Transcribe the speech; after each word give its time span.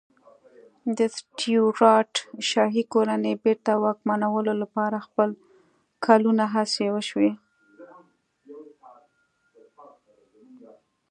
د 0.97 0.99
سټیوراټ 1.17 2.11
شاهي 2.49 2.83
کورنۍ 2.93 3.33
بېرته 3.43 3.71
واکمنولو 3.83 4.53
لپاره 4.61 4.97
کلونه 6.05 6.43
هڅې 6.53 6.87
وشوې. 6.95 7.31